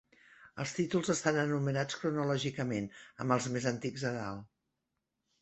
Els 0.61 0.71
títols 0.77 1.11
estan 1.13 1.37
enumerats 1.41 1.99
cronològicament, 2.05 2.89
amb 3.25 3.37
els 3.37 3.51
més 3.59 3.69
antics 3.75 4.09
a 4.13 4.17
dalt. 4.19 4.51